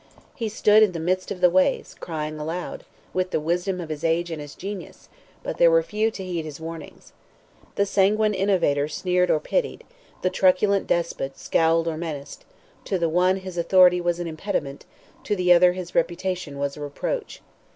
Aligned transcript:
He 0.33 0.49
stood 0.49 0.81
in 0.81 0.93
the 0.93 0.99
midst 0.99 1.29
of 1.29 1.41
the 1.41 1.49
ways, 1.51 1.95
crying 1.99 2.39
aloud, 2.39 2.85
with 3.13 3.29
the 3.29 3.39
wisdom 3.39 3.79
of 3.79 3.89
his 3.89 4.03
age 4.03 4.31
and 4.31 4.41
his 4.41 4.55
genius, 4.55 5.09
but 5.43 5.57
there 5.59 5.69
were 5.69 5.83
few 5.83 6.09
to 6.09 6.23
heed 6.25 6.43
his 6.43 6.59
warnings. 6.59 7.13
The 7.75 7.85
sanguine 7.85 8.33
innovator 8.33 8.87
sneered 8.87 9.29
or 9.29 9.39
pitied; 9.39 9.83
the 10.23 10.31
truculent 10.31 10.87
despot 10.87 11.37
scowled 11.37 11.87
or 11.87 11.97
menaced; 11.97 12.45
to 12.85 12.97
the 12.97 13.09
one 13.09 13.35
his 13.37 13.59
authority 13.59 14.01
was 14.01 14.19
an 14.19 14.25
impediment, 14.25 14.85
to 15.25 15.35
the 15.35 15.53
other 15.53 15.73
his 15.73 15.93
reputation 15.93 16.57
was 16.57 16.75
a 16.75 16.81
reproach. 16.81 17.43